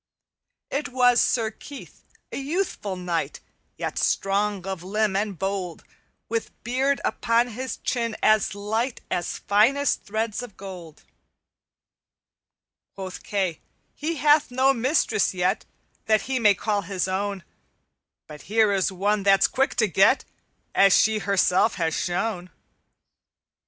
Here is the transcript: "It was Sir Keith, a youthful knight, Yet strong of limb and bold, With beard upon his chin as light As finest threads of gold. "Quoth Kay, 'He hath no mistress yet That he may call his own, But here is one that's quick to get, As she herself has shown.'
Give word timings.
"It 0.71 0.89
was 0.89 1.21
Sir 1.21 1.51
Keith, 1.51 2.03
a 2.31 2.39
youthful 2.39 2.95
knight, 2.95 3.39
Yet 3.77 3.99
strong 3.99 4.65
of 4.65 4.81
limb 4.81 5.15
and 5.15 5.37
bold, 5.37 5.83
With 6.27 6.49
beard 6.63 6.99
upon 7.05 7.49
his 7.49 7.77
chin 7.77 8.17
as 8.23 8.55
light 8.55 9.01
As 9.11 9.37
finest 9.37 10.01
threads 10.01 10.41
of 10.41 10.57
gold. 10.57 11.03
"Quoth 12.95 13.21
Kay, 13.21 13.59
'He 13.93 14.15
hath 14.15 14.49
no 14.49 14.73
mistress 14.73 15.35
yet 15.35 15.65
That 16.07 16.21
he 16.23 16.39
may 16.39 16.55
call 16.55 16.81
his 16.81 17.07
own, 17.07 17.43
But 18.25 18.41
here 18.49 18.71
is 18.71 18.91
one 18.91 19.21
that's 19.21 19.47
quick 19.47 19.75
to 19.75 19.85
get, 19.87 20.25
As 20.73 20.97
she 20.97 21.19
herself 21.19 21.75
has 21.75 21.93
shown.' 21.93 22.49